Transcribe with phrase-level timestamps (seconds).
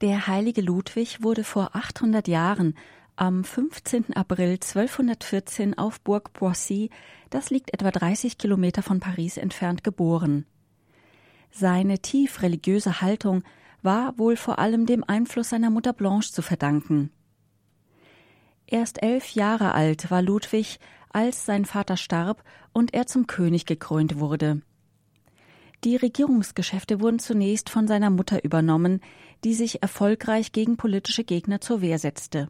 [0.00, 2.74] Der heilige Ludwig wurde vor 800 Jahren
[3.16, 4.14] am 15.
[4.14, 6.90] April 1214 auf Burg Poissy,
[7.30, 10.46] das liegt etwa 30 Kilometer von Paris entfernt, geboren.
[11.50, 13.42] Seine tief religiöse Haltung
[13.82, 17.10] war wohl vor allem dem Einfluss seiner Mutter Blanche zu verdanken.
[18.68, 20.78] Erst elf Jahre alt war Ludwig,
[21.10, 24.62] als sein Vater starb und er zum König gekrönt wurde.
[25.84, 29.00] Die Regierungsgeschäfte wurden zunächst von seiner Mutter übernommen,
[29.44, 32.48] die sich erfolgreich gegen politische Gegner zur Wehr setzte.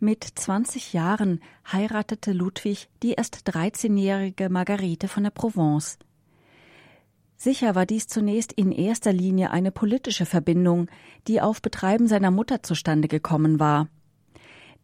[0.00, 1.40] Mit 20 Jahren
[1.70, 5.98] heiratete Ludwig die erst 13-jährige Margarete von der Provence.
[7.36, 10.88] Sicher war dies zunächst in erster Linie eine politische Verbindung,
[11.26, 13.88] die auf Betreiben seiner Mutter zustande gekommen war.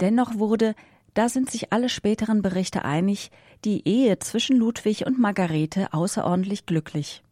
[0.00, 0.74] Dennoch wurde,
[1.14, 3.30] da sind sich alle späteren Berichte einig,
[3.64, 7.22] die Ehe zwischen Ludwig und Margarete außerordentlich glücklich.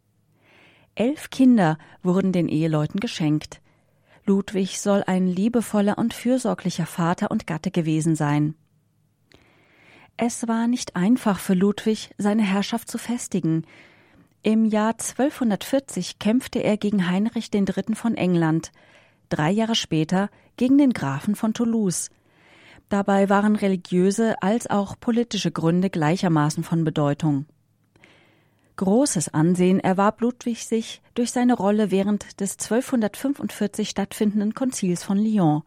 [0.99, 3.61] Elf Kinder wurden den Eheleuten geschenkt.
[4.25, 8.53] Ludwig soll ein liebevoller und fürsorglicher Vater und Gatte gewesen sein.
[10.17, 13.63] Es war nicht einfach für Ludwig, seine Herrschaft zu festigen.
[14.43, 17.95] Im Jahr 1240 kämpfte er gegen Heinrich III.
[17.95, 18.73] von England,
[19.29, 22.09] drei Jahre später gegen den Grafen von Toulouse.
[22.89, 27.45] Dabei waren religiöse als auch politische Gründe gleichermaßen von Bedeutung.
[28.79, 35.63] Großes Ansehen erwarb Ludwig sich durch seine Rolle während des 1245 stattfindenden Konzils von Lyon.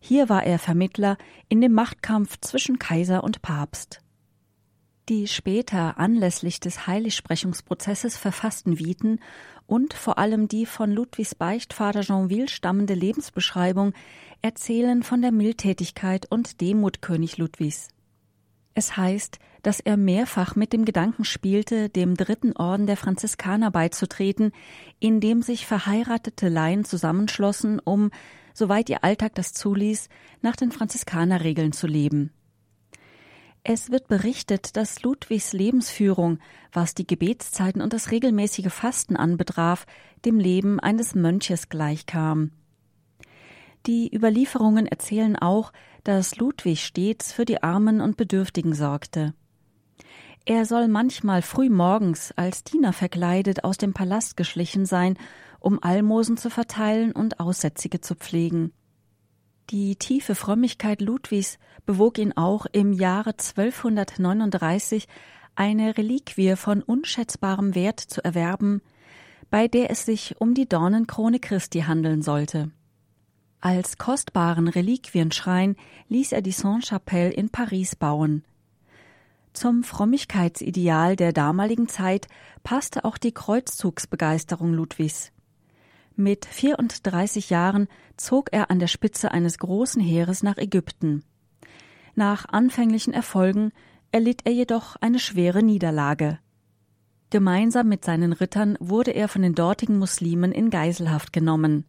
[0.00, 4.00] Hier war er Vermittler in dem Machtkampf zwischen Kaiser und Papst.
[5.08, 9.20] Die später anlässlich des Heiligsprechungsprozesses verfassten Viten
[9.68, 13.92] und vor allem die von Ludwigs Beichtvater Jeanville stammende Lebensbeschreibung
[14.42, 17.86] erzählen von der Mildtätigkeit und Demut König Ludwigs.
[18.74, 24.52] Es heißt, dass er mehrfach mit dem Gedanken spielte, dem dritten Orden der Franziskaner beizutreten,
[24.98, 28.10] in dem sich verheiratete Laien zusammenschlossen, um,
[28.54, 30.08] soweit ihr Alltag das zuließ,
[30.40, 32.32] nach den Franziskanerregeln zu leben.
[33.64, 36.38] Es wird berichtet, dass Ludwigs Lebensführung,
[36.72, 39.86] was die Gebetszeiten und das regelmäßige Fasten anbetraf,
[40.24, 42.50] dem Leben eines Mönches gleichkam.
[43.86, 45.72] Die Überlieferungen erzählen auch,
[46.04, 49.34] dass Ludwig stets für die Armen und Bedürftigen sorgte.
[50.44, 55.16] Er soll manchmal früh morgens als Diener verkleidet aus dem Palast geschlichen sein,
[55.60, 58.72] um Almosen zu verteilen und Aussätzige zu pflegen.
[59.70, 65.06] Die tiefe Frömmigkeit Ludwigs bewog ihn auch im Jahre 1239
[65.54, 68.82] eine Reliquie von unschätzbarem Wert zu erwerben,
[69.50, 72.70] bei der es sich um die Dornenkrone Christi handeln sollte.
[73.64, 75.76] Als kostbaren Reliquienschrein
[76.08, 78.42] ließ er die Sainte-Chapelle in Paris bauen.
[79.52, 82.26] Zum Frömmigkeitsideal der damaligen Zeit
[82.64, 85.30] passte auch die Kreuzzugsbegeisterung Ludwigs.
[86.16, 87.86] Mit 34 Jahren
[88.16, 91.22] zog er an der Spitze eines großen Heeres nach Ägypten.
[92.16, 93.70] Nach anfänglichen Erfolgen
[94.10, 96.40] erlitt er jedoch eine schwere Niederlage.
[97.30, 101.84] Gemeinsam mit seinen Rittern wurde er von den dortigen Muslimen in Geiselhaft genommen.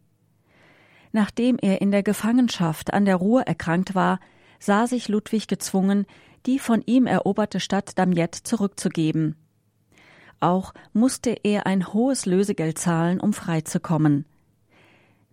[1.14, 4.18] Nachdem er in der Gefangenschaft an der Ruhr erkrankt war,
[4.58, 6.06] sah sich Ludwig gezwungen,
[6.44, 9.36] die von ihm eroberte Stadt Damiette zurückzugeben.
[10.40, 14.24] Auch musste er ein hohes Lösegeld zahlen, um freizukommen.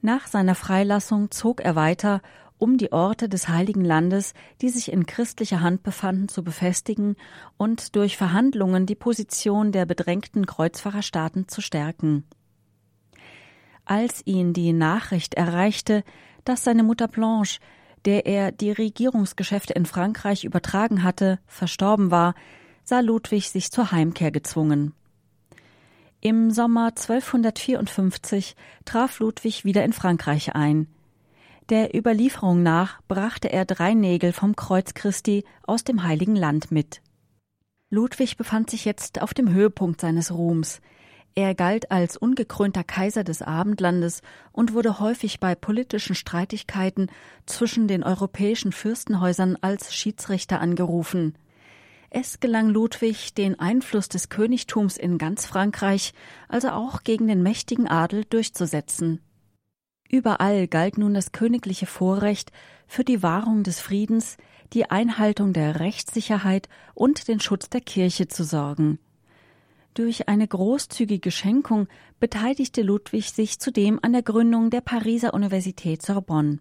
[0.03, 2.22] Nach seiner Freilassung zog er weiter,
[2.59, 7.16] um die Orte des Heiligen Landes, die sich in christlicher Hand befanden, zu befestigen
[7.58, 12.24] und durch Verhandlungen die Position der bedrängten Kreuzfahrerstaaten zu stärken
[13.91, 16.06] als ihn die Nachricht erreichte,
[16.46, 17.59] dass seine Mutter Blanche,
[18.06, 22.34] der er die Regierungsgeschäfte in Frankreich übertragen hatte, verstorben war,
[22.85, 24.94] sah Ludwig sich zur Heimkehr gezwungen.
[26.22, 30.88] Im Sommer 1254 traf Ludwig wieder in Frankreich ein.
[31.68, 37.01] Der Überlieferung nach brachte er drei Nägel vom Kreuz Christi aus dem Heiligen Land mit.
[37.90, 40.80] Ludwig befand sich jetzt auf dem Höhepunkt seines Ruhms.
[41.34, 44.22] Er galt als ungekrönter Kaiser des Abendlandes
[44.52, 47.07] und wurde häufig bei politischen Streitigkeiten
[47.45, 51.38] zwischen den europäischen Fürstenhäusern als Schiedsrichter angerufen.
[52.10, 56.13] Es gelang Ludwig, den Einfluss des Königtums in ganz Frankreich,
[56.50, 59.22] also auch gegen den mächtigen Adel, durchzusetzen.
[60.10, 62.51] Überall galt nun das königliche Vorrecht,
[62.86, 64.36] für die Wahrung des Friedens,
[64.74, 69.00] die Einhaltung der Rechtssicherheit und den Schutz der Kirche zu sorgen.
[69.94, 71.88] Durch eine großzügige Schenkung
[72.20, 76.60] beteiligte Ludwig sich zudem an der Gründung der Pariser Universität Sorbonne.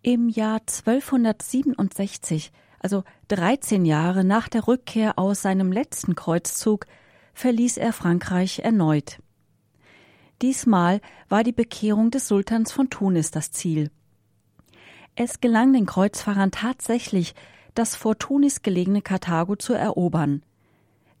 [0.00, 6.86] Im Jahr 1267, also 13 Jahre nach der Rückkehr aus seinem letzten Kreuzzug,
[7.34, 9.18] verließ er Frankreich erneut.
[10.40, 13.90] Diesmal war die Bekehrung des Sultans von Tunis das Ziel.
[15.16, 17.34] Es gelang den Kreuzfahrern tatsächlich,
[17.74, 20.42] das vor Tunis gelegene Karthago zu erobern.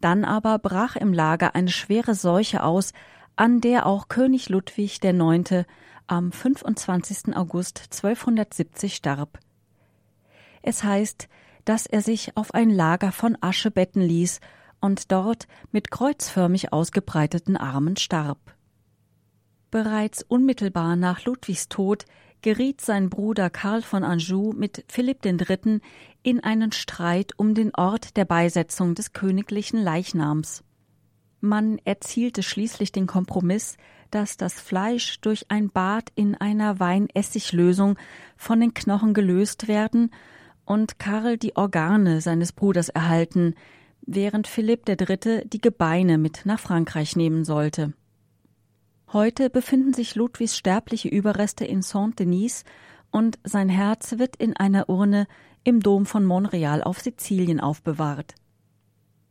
[0.04, 2.92] Dann aber brach im Lager eine schwere Seuche aus,
[3.36, 5.64] an der auch König Ludwig IX.
[6.06, 7.34] am 25.
[7.34, 9.38] August 1270 starb.
[10.60, 11.30] Es heißt,
[11.64, 14.40] dass er sich auf ein Lager von Asche betten ließ
[14.78, 18.54] und dort mit kreuzförmig ausgebreiteten Armen starb.
[19.70, 22.04] Bereits unmittelbar nach Ludwigs Tod
[22.44, 25.80] geriet sein Bruder Karl von Anjou mit Philipp III.
[26.22, 30.62] in einen Streit um den Ort der Beisetzung des königlichen Leichnams.
[31.40, 33.78] Man erzielte schließlich den Kompromiss,
[34.10, 37.96] dass das Fleisch durch ein Bad in einer Weinessigglösung
[38.36, 40.10] von den Knochen gelöst werden
[40.66, 43.54] und Karl die Organe seines Bruders erhalten,
[44.02, 45.48] während Philipp III.
[45.48, 47.94] die Gebeine mit nach Frankreich nehmen sollte.
[49.14, 52.64] Heute befinden sich Ludwigs sterbliche Überreste in Saint-Denis
[53.12, 55.28] und sein Herz wird in einer Urne
[55.62, 58.34] im Dom von Montreal auf Sizilien aufbewahrt.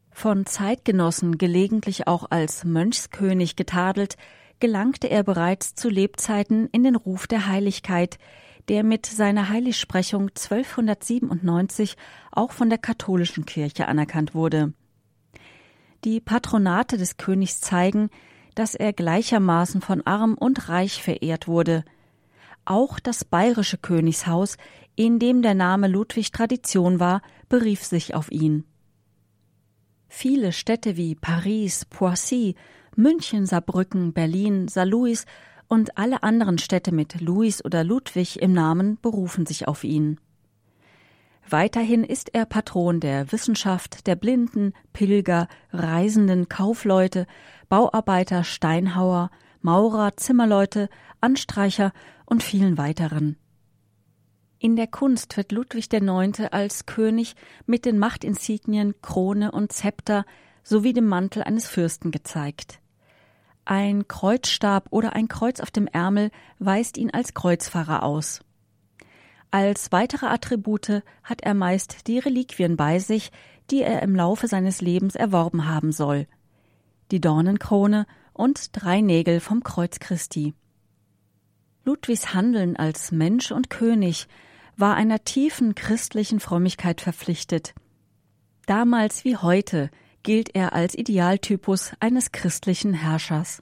[0.10, 4.16] Von Zeitgenossen gelegentlich auch als Mönchskönig getadelt,
[4.62, 8.20] gelangte er bereits zu Lebzeiten in den Ruf der Heiligkeit,
[8.70, 11.98] der mit seiner Heiligsprechung 1297
[12.32, 14.72] auch von der katholischen Kirche anerkannt wurde.
[16.06, 18.10] Die Patronate des Königs zeigen,
[18.56, 21.84] dass er gleichermaßen von arm und reich verehrt wurde.
[22.66, 24.58] Auch das bayerische Königshaus,
[24.96, 28.66] in dem der Name Ludwig Tradition war, berief sich auf ihn.
[30.08, 32.56] Viele Städte wie Paris, Poissy,
[32.96, 35.26] München, Saarbrücken, Berlin, Saarlouis
[35.68, 40.20] und alle anderen Städte mit Louis oder Ludwig im Namen berufen sich auf ihn.
[41.50, 47.28] Weiterhin ist er Patron der Wissenschaft, der Blinden, Pilger, Reisenden, Kaufleute,
[47.69, 49.30] Bauarbeiter, Steinhauer,
[49.62, 50.90] Maurer, Zimmerleute,
[51.22, 51.92] Anstreicher
[52.25, 53.38] und vielen weiteren.
[54.60, 56.40] In der Kunst wird Ludwig IX.
[56.51, 57.36] als König
[57.66, 60.25] mit den Machtinsignien Krone und Zepter
[60.63, 62.80] sowie dem Mantel eines Fürsten gezeigt.
[63.66, 68.42] Ein Kreuzstab oder ein Kreuz auf dem Ärmel weist ihn als Kreuzfahrer aus.
[69.54, 73.32] Als weitere Attribute hat er meist die Reliquien bei sich,
[73.70, 76.26] die er im Laufe seines Lebens erworben haben soll.
[77.12, 80.56] Die Dornenkrone und drei Nägel vom Kreuz Christi.
[81.86, 84.28] Ludwigs Handeln als Mensch und König
[84.76, 87.76] war einer tiefen christlichen Frömmigkeit verpflichtet.
[88.66, 89.92] Damals wie heute
[90.24, 93.62] gilt er als Idealtypus eines christlichen Herrschers.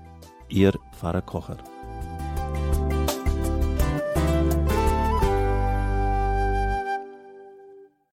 [0.51, 1.70] Ihr Pfarrer Kocher.